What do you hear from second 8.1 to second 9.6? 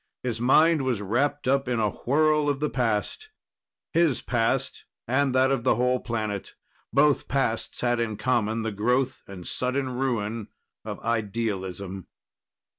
common the growth and